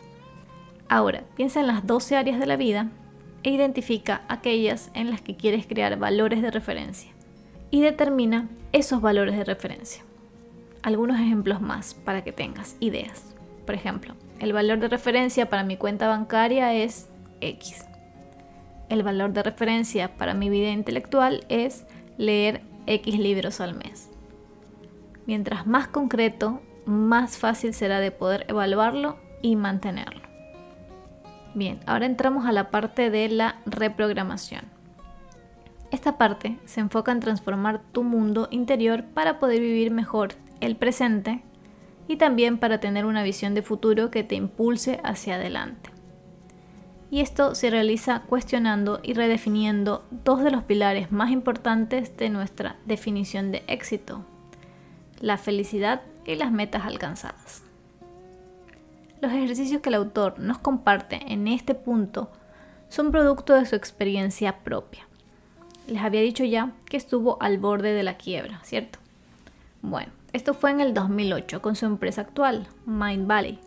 [0.88, 2.90] Ahora, piensa en las 12 áreas de la vida
[3.42, 7.10] e identifica aquellas en las que quieres crear valores de referencia
[7.70, 10.02] y determina esos valores de referencia.
[10.82, 13.34] Algunos ejemplos más para que tengas ideas.
[13.64, 17.08] Por ejemplo, el valor de referencia para mi cuenta bancaria es
[17.40, 17.84] X.
[18.88, 21.84] El valor de referencia para mi vida intelectual es
[22.18, 24.08] leer X libros al mes.
[25.26, 30.25] Mientras más concreto, más fácil será de poder evaluarlo y mantenerlo.
[31.56, 34.64] Bien, ahora entramos a la parte de la reprogramación.
[35.90, 41.42] Esta parte se enfoca en transformar tu mundo interior para poder vivir mejor el presente
[42.08, 45.88] y también para tener una visión de futuro que te impulse hacia adelante.
[47.10, 52.76] Y esto se realiza cuestionando y redefiniendo dos de los pilares más importantes de nuestra
[52.84, 54.26] definición de éxito,
[55.22, 57.65] la felicidad y las metas alcanzadas.
[59.20, 62.30] Los ejercicios que el autor nos comparte en este punto
[62.88, 65.06] son producto de su experiencia propia.
[65.88, 68.98] Les había dicho ya que estuvo al borde de la quiebra, ¿cierto?
[69.80, 73.58] Bueno, esto fue en el 2008 con su empresa actual, Mind Valley.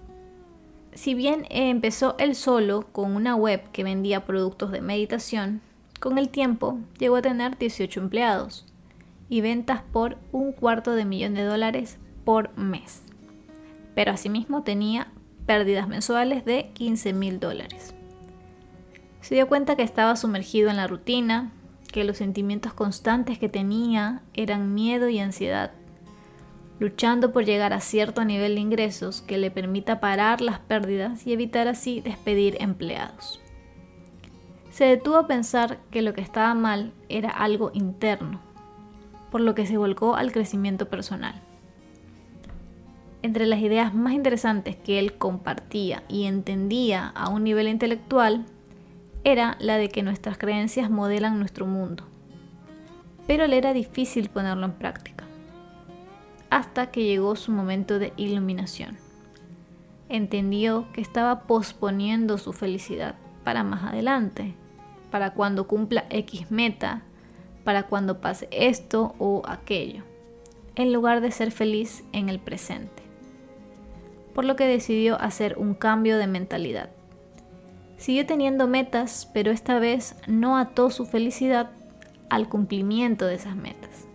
[0.94, 5.62] Si bien empezó él solo con una web que vendía productos de meditación,
[6.00, 8.66] con el tiempo llegó a tener 18 empleados
[9.30, 13.02] y ventas por un cuarto de millón de dólares por mes.
[13.96, 15.08] Pero asimismo tenía
[15.50, 17.96] pérdidas mensuales de 15 mil dólares.
[19.20, 21.52] Se dio cuenta que estaba sumergido en la rutina,
[21.92, 25.72] que los sentimientos constantes que tenía eran miedo y ansiedad,
[26.80, 31.34] luchando por llegar a cierto nivel de ingresos que le permita parar las pérdidas y
[31.34, 33.42] evitar así despedir empleados.
[34.70, 38.40] Se detuvo a pensar que lo que estaba mal era algo interno,
[39.32, 41.42] por lo que se volcó al crecimiento personal.
[43.22, 48.46] Entre las ideas más interesantes que él compartía y entendía a un nivel intelectual
[49.24, 52.06] era la de que nuestras creencias modelan nuestro mundo,
[53.28, 55.26] pero le era difícil ponerlo en práctica
[56.50, 58.98] hasta que llegó su momento de iluminación.
[60.10, 64.56] Entendió que estaba posponiendo su felicidad para más adelante,
[65.12, 67.04] para cuando cumpla X meta,
[67.64, 70.04] para cuando pase esto o aquello,
[70.76, 72.99] en lugar de ser feliz en el presente.
[74.34, 76.90] Por lo que decidió hacer un cambio de mentalidad.
[77.98, 81.72] Siguió teniendo metas, pero esta vez no ató su felicidad
[82.30, 84.08] al cumplimiento de esas metas.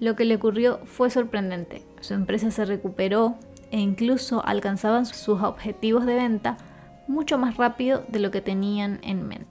[0.00, 1.82] Lo que le ocurrió fue sorprendente.
[2.00, 3.36] Su empresa se recuperó
[3.70, 6.56] e incluso alcanzaban sus objetivos de venta
[7.08, 9.46] mucho más rápido de lo que tenían en mente.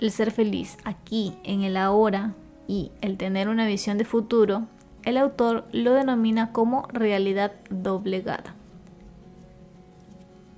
[0.00, 2.34] el ser feliz aquí, en el ahora,
[2.68, 4.68] y el tener una visión de futuro,
[5.04, 8.54] el autor lo denomina como realidad doblegada.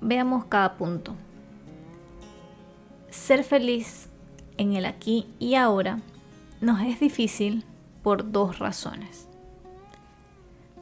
[0.01, 1.15] Veamos cada punto.
[3.11, 4.09] Ser feliz
[4.57, 6.01] en el aquí y ahora
[6.61, 7.65] nos es difícil
[8.03, 9.29] por dos razones.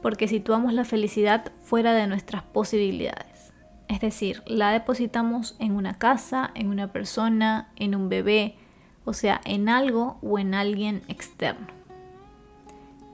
[0.01, 3.51] Porque situamos la felicidad fuera de nuestras posibilidades.
[3.89, 8.55] Es decir, la depositamos en una casa, en una persona, en un bebé,
[9.03, 11.78] o sea, en algo o en alguien externo.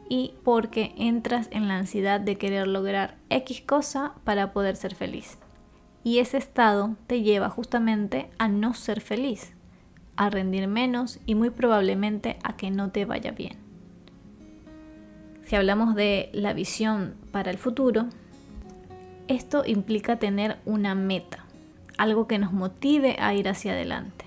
[0.08, 5.38] Y porque entras en la ansiedad de querer lograr X cosa para poder ser feliz.
[6.04, 9.54] Y ese estado te lleva justamente a no ser feliz,
[10.16, 13.58] a rendir menos y muy probablemente a que no te vaya bien.
[15.46, 18.08] Si hablamos de la visión para el futuro,
[19.28, 21.46] esto implica tener una meta,
[21.98, 24.26] algo que nos motive a ir hacia adelante.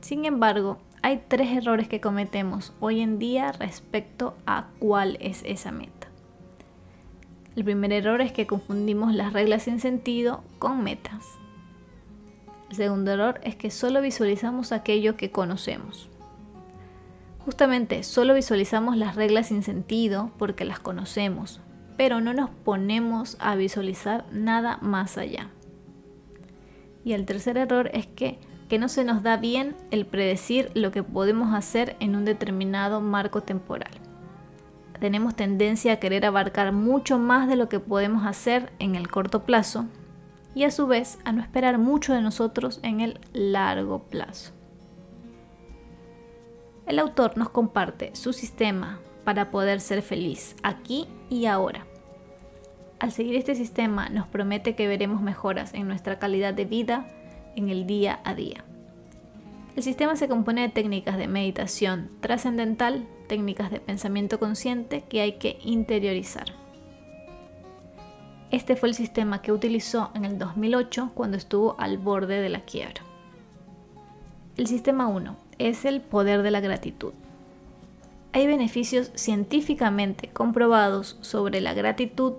[0.00, 5.70] Sin embargo, hay tres errores que cometemos hoy en día respecto a cuál es esa
[5.70, 6.08] meta.
[7.54, 11.24] El primer error es que confundimos las reglas sin sentido con metas.
[12.70, 16.10] El segundo error es que solo visualizamos aquello que conocemos.
[17.44, 21.60] Justamente solo visualizamos las reglas sin sentido porque las conocemos,
[21.96, 25.50] pero no nos ponemos a visualizar nada más allá.
[27.04, 30.90] Y el tercer error es que que no se nos da bien el predecir lo
[30.90, 33.92] que podemos hacer en un determinado marco temporal.
[35.00, 39.44] Tenemos tendencia a querer abarcar mucho más de lo que podemos hacer en el corto
[39.44, 39.86] plazo
[40.54, 44.52] y a su vez a no esperar mucho de nosotros en el largo plazo.
[46.86, 51.84] El autor nos comparte su sistema para poder ser feliz aquí y ahora.
[52.98, 57.06] Al seguir este sistema nos promete que veremos mejoras en nuestra calidad de vida,
[57.56, 58.64] en el día a día.
[59.74, 65.32] El sistema se compone de técnicas de meditación trascendental, técnicas de pensamiento consciente que hay
[65.32, 66.46] que interiorizar.
[68.50, 72.60] Este fue el sistema que utilizó en el 2008 cuando estuvo al borde de la
[72.60, 73.02] quiebra.
[74.56, 77.12] El sistema 1 es el poder de la gratitud.
[78.32, 82.34] Hay beneficios científicamente comprobados sobre la gratitud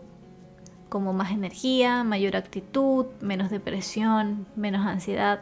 [0.89, 5.41] como más energía, mayor actitud, menos depresión, menos ansiedad,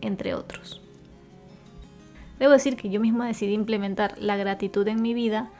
[0.00, 0.80] entre otros.
[2.38, 5.50] Debo decir que yo misma decidí implementar la gratitud en mi vida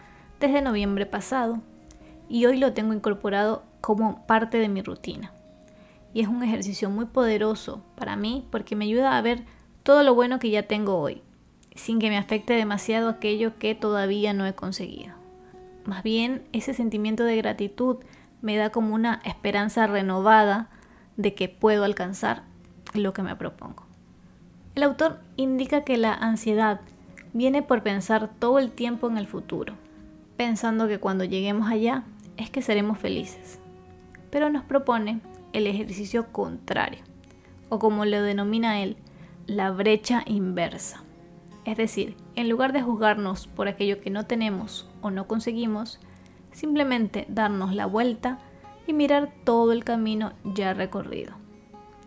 [0.40, 1.60] desde noviembre pasado
[2.28, 5.32] y hoy lo tengo incorporado como parte de mi rutina.
[6.12, 9.44] Y es un ejercicio muy poderoso para mí porque me ayuda a ver
[9.82, 11.22] todo lo bueno que ya tengo hoy,
[11.74, 15.14] sin que me afecte demasiado aquello que todavía no he conseguido.
[15.84, 17.98] Más bien, ese sentimiento de gratitud
[18.42, 20.68] me da como una esperanza renovada
[21.16, 22.42] de que puedo alcanzar
[22.94, 23.84] lo que me propongo.
[24.74, 26.80] El autor indica que la ansiedad
[27.32, 29.74] viene por pensar todo el tiempo en el futuro,
[30.36, 32.04] pensando que cuando lleguemos allá
[32.36, 33.58] es que seremos felices.
[34.30, 35.20] Pero nos propone
[35.52, 37.00] el ejercicio contrario,
[37.68, 38.96] o como lo denomina él,
[39.46, 41.02] la brecha inversa.
[41.64, 46.00] Es decir, en lugar de juzgarnos por aquello que no tenemos o no conseguimos,
[46.56, 48.38] simplemente darnos la vuelta
[48.86, 51.34] y mirar todo el camino ya recorrido.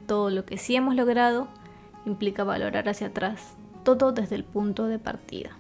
[0.08, 1.48] Todo lo que sí hemos logrado
[2.04, 5.52] implica valorar hacia atrás, todo desde el punto de partida.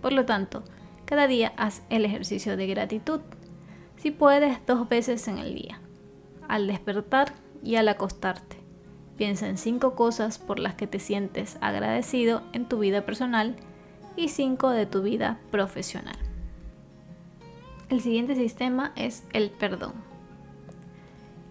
[0.00, 0.62] Por lo tanto,
[1.06, 3.20] cada día haz el ejercicio de gratitud,
[3.96, 5.80] si puedes dos veces en el día,
[6.46, 7.32] al despertar
[7.64, 8.58] y al acostarte.
[9.16, 13.56] Piensa en cinco cosas por las que te sientes agradecido en tu vida personal
[14.14, 16.27] y cinco de tu vida profesional.
[17.90, 19.94] El siguiente sistema es el perdón.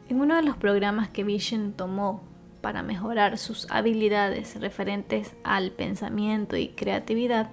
[0.08, 2.22] En uno de los programas que Vision tomó
[2.62, 7.50] para mejorar sus habilidades referentes al pensamiento y creatividad,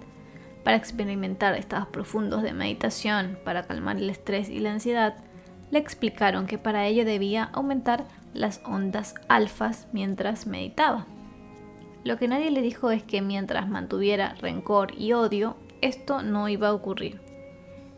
[0.64, 5.16] para experimentar estados profundos de meditación, para calmar el estrés y la ansiedad,
[5.70, 8.04] le explicaron que para ello debía aumentar
[8.35, 11.06] las ondas alfas mientras meditaba.
[12.04, 16.68] Lo que nadie le dijo es que mientras mantuviera rencor y odio, esto no iba
[16.68, 17.23] a ocurrir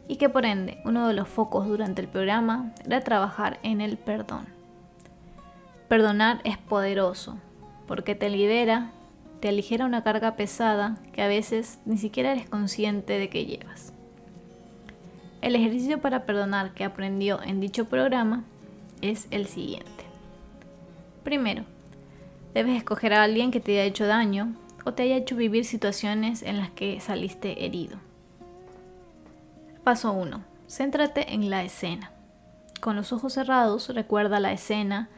[0.08, 3.96] y que por ende uno de los focos durante el programa era trabajar en el
[3.96, 4.46] perdón.
[5.88, 7.36] Perdonar es poderoso
[7.86, 8.90] porque te libera,
[9.40, 13.92] te aligera una carga pesada que a veces ni siquiera eres consciente de que llevas.
[15.42, 18.44] El ejercicio para perdonar que aprendió en dicho programa
[19.00, 20.04] es el siguiente.
[21.22, 21.64] Primero,
[22.54, 24.54] debes escoger a alguien que te haya hecho daño
[24.84, 27.98] o te haya hecho vivir situaciones en las que saliste herido.
[29.86, 30.42] Paso 1.
[30.66, 32.10] Céntrate en la escena.
[32.80, 35.08] Con los ojos cerrados, recuerda la escena.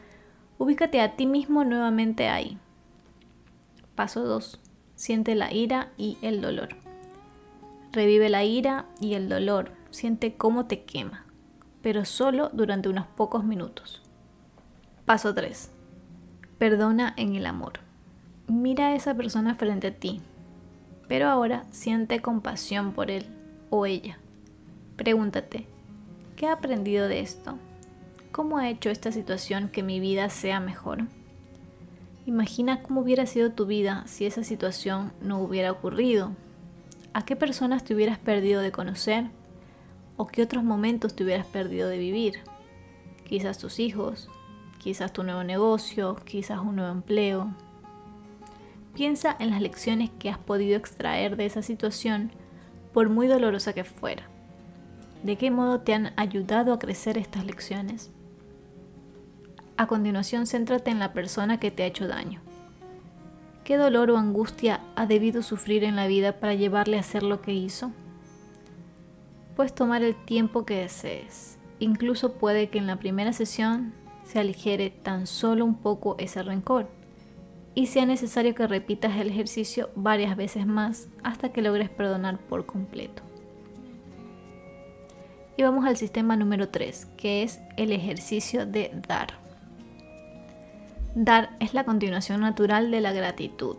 [0.59, 2.59] Ubícate a ti mismo nuevamente ahí.
[3.95, 4.59] Paso 2.
[4.93, 6.69] siente la ira y el dolor.
[7.93, 11.25] Revive la ira y el dolor, siente cómo te quema,
[11.81, 14.03] pero solo durante unos pocos minutos.
[15.05, 15.71] Paso 3.
[16.59, 17.79] Perdona en el amor.
[18.45, 20.21] Mira a esa persona frente a ti,
[21.07, 23.25] pero ahora siente compasión por él
[23.71, 24.19] o ella.
[24.99, 25.65] Pregúntate,
[26.35, 27.57] ¿qué he aprendido de esto?
[28.33, 31.05] ¿Cómo ha hecho esta situación que mi vida sea mejor?
[32.25, 36.35] Imagina cómo hubiera sido tu vida si esa situación no hubiera ocurrido.
[37.13, 39.27] ¿A qué personas te hubieras perdido de conocer?
[40.17, 42.41] ¿O qué otros momentos te hubieras perdido de vivir?
[43.23, 44.29] Quizás tus hijos,
[44.79, 47.53] quizás tu nuevo negocio, quizás un nuevo empleo.
[48.95, 52.33] Piensa en las lecciones que has podido extraer de esa situación,
[52.91, 54.29] por muy dolorosa que fuera.
[55.23, 58.09] ¿De qué modo te han ayudado a crecer estas lecciones?
[59.75, 62.41] A continuación, céntrate en la persona que te ha hecho daño.
[63.65, 67.41] ¿Qué dolor o angustia ha debido sufrir en la vida para llevarle a hacer lo
[67.41, 67.91] que hizo?
[69.55, 71.57] Puedes tomar el tiempo que desees.
[71.79, 73.93] Incluso puede que en la primera sesión
[74.23, 76.87] se aligere tan solo un poco ese rencor
[77.75, 82.65] y sea necesario que repitas el ejercicio varias veces más hasta que logres perdonar por
[82.65, 83.28] completo.
[85.59, 89.33] Y vamos al sistema número 3, que es el ejercicio de dar.
[91.15, 93.75] Dar es la continuación natural de la gratitud.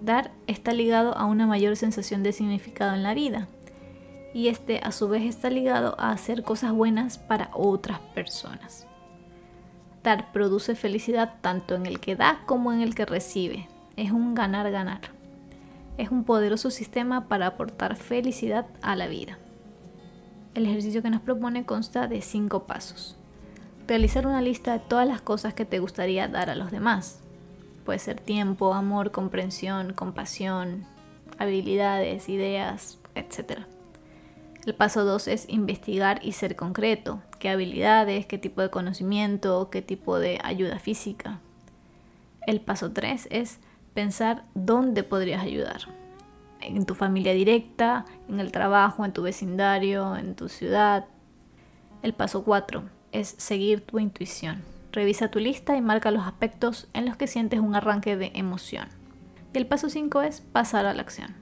[0.00, 3.46] Dar está ligado a una mayor sensación de significado en la vida
[4.32, 8.86] y este a su vez está ligado a hacer cosas buenas para otras personas
[10.32, 13.68] produce felicidad tanto en el que da como en el que recibe.
[13.96, 15.00] Es un ganar-ganar.
[15.98, 19.38] Es un poderoso sistema para aportar felicidad a la vida.
[20.56, 23.14] El ejercicio que nos propone consta de cinco pasos.
[23.86, 27.20] Realizar una lista de todas las cosas que te gustaría dar a los demás.
[27.84, 30.86] Puede ser tiempo, amor, comprensión, compasión,
[31.36, 33.64] habilidades, ideas, etc.
[34.64, 37.20] El paso 2 es investigar y ser concreto.
[37.38, 41.40] ¿Qué habilidades, qué tipo de conocimiento, qué tipo de ayuda física?
[42.46, 43.58] El paso 3 es
[43.92, 45.82] pensar dónde podrías ayudar.
[46.66, 51.06] En tu familia directa, en el trabajo, en tu vecindario, en tu ciudad.
[52.02, 54.62] El paso 4 es seguir tu intuición.
[54.92, 58.88] Revisa tu lista y marca los aspectos en los que sientes un arranque de emoción.
[59.54, 61.34] Y el paso 5 es pasar a la acción.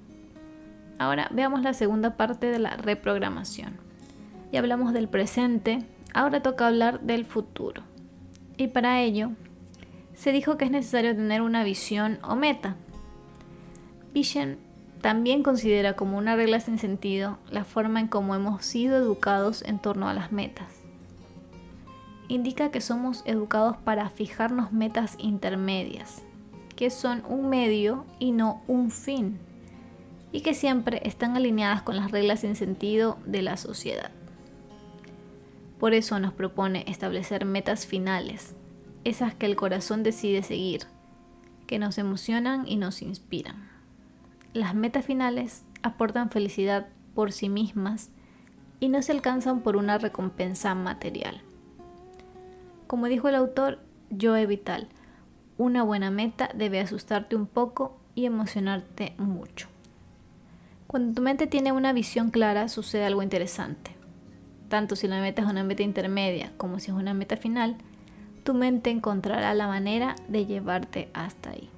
[0.99, 3.77] Ahora veamos la segunda parte de la reprogramación.
[4.53, 7.83] Ya hablamos del presente, ahora toca hablar del futuro.
[8.57, 9.33] Y para ello,
[10.15, 12.77] se dijo que es necesario tener una visión o meta.
[14.13, 14.59] Vision
[15.05, 19.79] también considera como una regla sin sentido la forma en cómo hemos sido educados en
[19.79, 20.67] torno a las metas.
[22.27, 26.23] Indica que somos educados para fijarnos metas intermedias,
[26.75, 29.39] que son un medio y no un fin
[30.33, 34.11] y que siempre están alineadas con las reglas sin sentido de la sociedad.
[35.79, 38.57] Por eso nos propone establecer metas finales,
[39.05, 40.87] esas que el corazón decide seguir,
[41.67, 43.74] que nos emocionan y nos inspiran.
[44.55, 46.87] Las metas finales aportan felicidad
[47.17, 48.11] por sí mismas
[48.79, 51.43] y no se alcanzan por una recompensa material.
[52.87, 53.81] Como dijo el autor
[54.17, 54.87] Joe Vital,
[55.59, 59.67] una buena meta debe asustarte un poco y emocionarte mucho.
[60.87, 63.91] Cuando tu mente tiene una visión clara, sucede algo interesante.
[64.69, 67.77] Tanto si la meta es una meta intermedia como si es una meta final,
[68.45, 71.74] tu mente encontrará la manera de llevarte hasta ahí.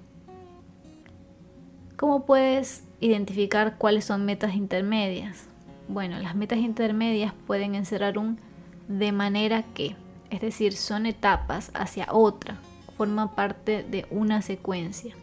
[1.96, 5.46] ¿Cómo puedes identificar cuáles son metas intermedias?
[5.88, 8.38] Bueno, las metas intermedias pueden encerrar un
[8.86, 9.96] de manera que,
[10.28, 12.58] es decir, son etapas hacia otra,
[12.98, 15.14] forman parte de una secuencia,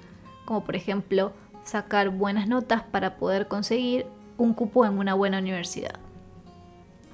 [0.45, 1.32] como por ejemplo
[1.63, 4.07] sacar buenas notas para poder conseguir
[4.39, 5.99] un cupo en una buena universidad.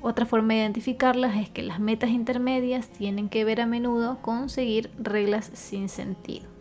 [0.01, 4.47] Otra forma de identificarlas es que las metas intermedias tienen que ver a menudo con
[4.47, 6.58] seguir reglas sin sentido.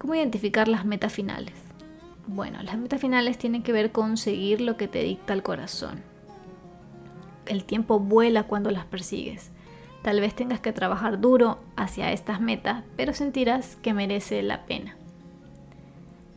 [0.00, 1.54] ¿Cómo identificar las metas finales?
[2.26, 6.02] Bueno, las metas finales tienen que ver con seguir lo que te dicta el corazón.
[7.46, 9.52] El tiempo vuela cuando las persigues.
[10.02, 14.96] Tal vez tengas que trabajar duro hacia estas metas, pero sentirás que merece la pena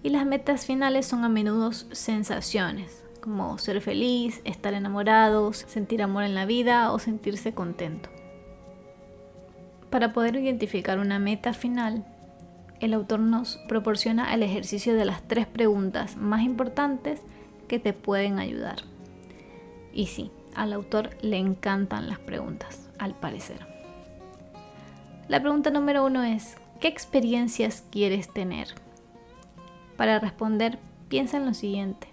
[0.03, 6.23] y las metas finales son a menudo sensaciones, como ser feliz, estar enamorados, sentir amor
[6.23, 8.09] en la vida o sentirse contento.
[9.89, 12.05] Para poder identificar una meta final,
[12.83, 17.21] el autor nos proporciona el ejercicio de las tres preguntas más importantes
[17.67, 18.77] que te pueden ayudar.
[19.93, 23.65] Y sí, al autor le encantan las preguntas, al parecer.
[25.27, 28.67] La pregunta número uno es, ¿qué experiencias quieres tener?
[29.95, 32.07] Para responder, piensa en lo siguiente.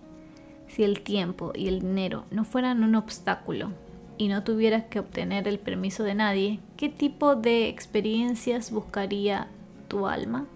[0.69, 3.73] Si el tiempo y el dinero no fueran un obstáculo
[4.19, 9.49] y no tuvieras que obtener el permiso de nadie, ¿qué tipo de experiencias buscaría
[9.89, 10.47] tu alma?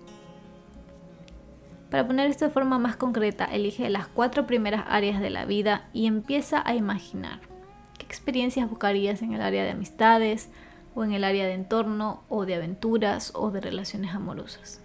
[1.95, 5.86] Para poner esto de forma más concreta, elige las cuatro primeras áreas de la vida
[5.92, 7.38] y empieza a imaginar
[7.97, 10.51] qué experiencias buscarías en el área de amistades
[10.97, 14.80] o en el área de entorno o de aventuras o de relaciones amorosas.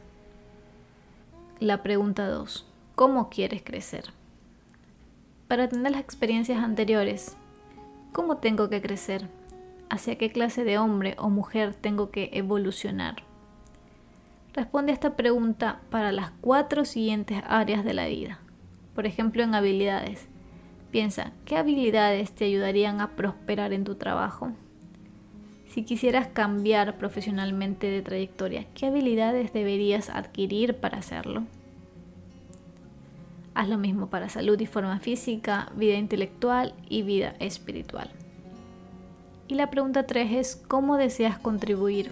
[1.59, 2.67] La pregunta 2.
[2.93, 4.11] ¿Cómo quieres crecer?
[5.47, 7.35] Para tener las experiencias anteriores,
[8.13, 9.27] ¿cómo tengo que crecer?
[9.89, 13.27] ¿Hacia qué clase de hombre o mujer tengo que evolucionar?
[14.59, 18.39] Responde a esta pregunta para las cuatro siguientes áreas de la vida.
[18.93, 20.27] Por ejemplo, en habilidades.
[20.91, 24.51] Piensa, ¿qué habilidades te ayudarían a prosperar en tu trabajo?
[25.69, 31.43] Si quisieras cambiar profesionalmente de trayectoria, ¿qué habilidades deberías adquirir para hacerlo?
[33.53, 38.11] Haz lo mismo para salud y forma física, vida intelectual y vida espiritual.
[39.47, 42.11] Y la pregunta 3 es, ¿cómo deseas contribuir?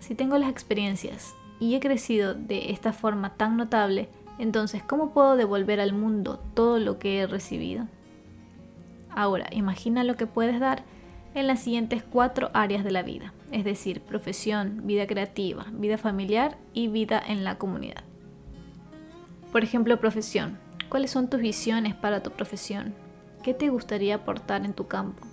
[0.00, 5.36] Si tengo las experiencias y he crecido de esta forma tan notable, entonces, ¿cómo puedo
[5.36, 7.86] devolver al mundo todo lo que he recibido?
[9.14, 10.82] Ahora, imagina lo que puedes dar
[11.34, 16.56] en las siguientes cuatro áreas de la vida, es decir, profesión, vida creativa, vida familiar
[16.72, 18.02] y vida en la comunidad.
[19.52, 20.58] Por ejemplo, profesión.
[20.88, 22.94] ¿Cuáles son tus visiones para tu profesión?
[23.42, 25.26] ¿Qué te gustaría aportar en tu campo?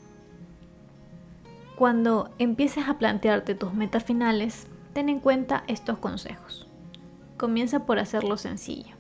[1.78, 6.68] Cuando empieces a plantearte tus metas finales, ten en cuenta estos consejos.
[7.38, 8.96] Comienza por hacerlo sencillo.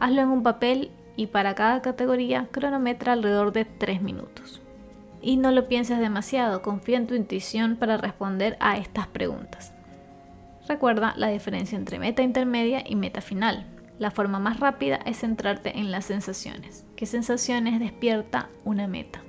[0.00, 4.60] Hazlo en un papel y para cada categoría cronometra alrededor de 3 minutos.
[5.22, 9.72] Y no lo pienses demasiado, confía en tu intuición para responder a estas preguntas.
[10.68, 13.64] Recuerda la diferencia entre meta intermedia y meta final.
[13.98, 16.84] La forma más rápida es centrarte en las sensaciones.
[16.96, 19.22] ¿Qué sensaciones despierta una meta?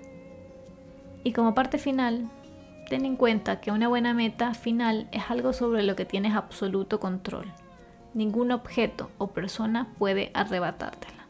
[1.24, 2.30] Y como parte final,
[2.90, 7.00] ten en cuenta que una buena meta final es algo sobre lo que tienes absoluto
[7.00, 7.52] control.
[8.14, 11.26] Ningún objeto o persona puede arrebatártela.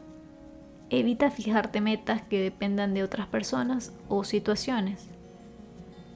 [0.89, 5.07] Evita fijarte metas que dependan de otras personas o situaciones.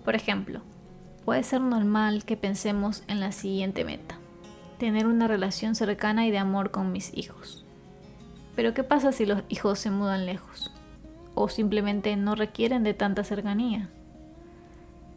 [0.06, 0.62] Por ejemplo,
[1.26, 4.20] puede ser normal que pensemos en la siguiente meta
[4.80, 7.66] tener una relación cercana y de amor con mis hijos.
[8.56, 10.72] Pero ¿qué pasa si los hijos se mudan lejos?
[11.36, 13.90] O simplemente no requieren de tanta cercanía.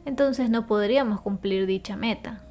[0.05, 2.43] Entonces no podríamos cumplir dicha meta.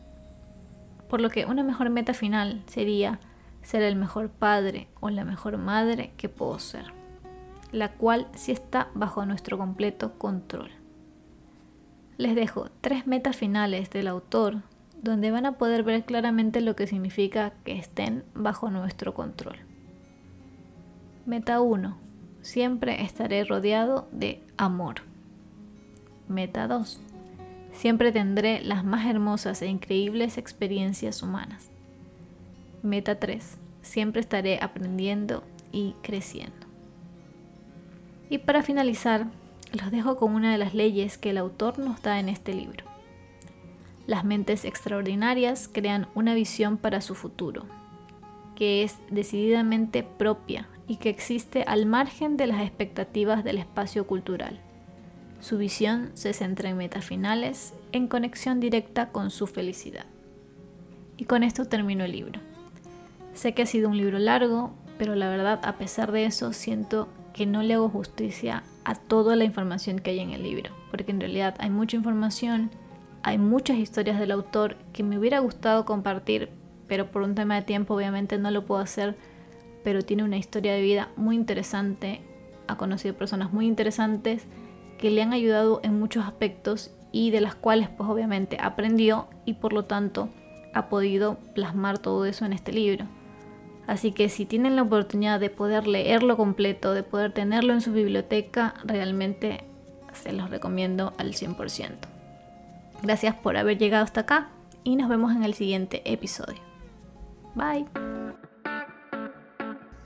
[1.09, 3.19] Por lo que una mejor meta final sería
[3.61, 6.85] ser el mejor padre o la mejor madre que puedo ser,
[7.71, 10.71] la cual sí está bajo nuestro completo control.
[12.17, 14.61] Les dejo tres metas finales del autor
[15.01, 19.57] donde van a poder ver claramente lo que significa que estén bajo nuestro control.
[21.25, 21.97] Meta 1.
[22.41, 25.01] Siempre estaré rodeado de amor.
[26.27, 26.99] Meta 2.
[27.71, 31.69] Siempre tendré las más hermosas e increíbles experiencias humanas.
[32.83, 33.57] Meta 3.
[33.81, 36.67] Siempre estaré aprendiendo y creciendo.
[38.29, 39.27] Y para finalizar,
[39.73, 42.85] los dejo con una de las leyes que el autor nos da en este libro.
[44.07, 47.65] Las mentes extraordinarias crean una visión para su futuro,
[48.55, 54.59] que es decididamente propia y que existe al margen de las expectativas del espacio cultural.
[55.41, 60.05] Su visión se centra en metas finales, en conexión directa con su felicidad.
[61.17, 62.39] Y con esto termino el libro.
[63.33, 67.09] Sé que ha sido un libro largo, pero la verdad, a pesar de eso, siento
[67.33, 71.11] que no le hago justicia a toda la información que hay en el libro, porque
[71.11, 72.71] en realidad hay mucha información
[73.23, 76.49] hay muchas historias del autor que me hubiera gustado compartir,
[76.87, 79.15] pero por un tema de tiempo obviamente no lo puedo hacer,
[79.83, 82.21] pero tiene una historia de vida muy interesante,
[82.67, 84.45] ha conocido personas muy interesantes
[85.01, 89.55] que le han ayudado en muchos aspectos y de las cuales pues obviamente aprendió y
[89.55, 90.29] por lo tanto
[90.73, 93.05] ha podido plasmar todo eso en este libro.
[93.87, 97.91] Así que si tienen la oportunidad de poder leerlo completo, de poder tenerlo en su
[97.91, 99.65] biblioteca, realmente
[100.13, 101.91] se los recomiendo al 100%.
[103.01, 104.49] Gracias por haber llegado hasta acá
[104.83, 106.61] y nos vemos en el siguiente episodio.
[107.55, 107.85] Bye.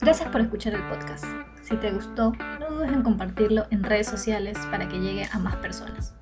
[0.00, 1.24] Gracias por escuchar el podcast.
[1.62, 5.56] Si te gustó, no dudes en compartirlo en redes sociales para que llegue a más
[5.56, 6.14] personas.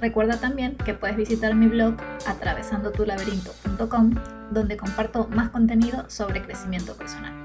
[0.00, 4.14] Recuerda también que puedes visitar mi blog atravesandotulaberinto.com
[4.50, 7.39] donde comparto más contenido sobre crecimiento personal.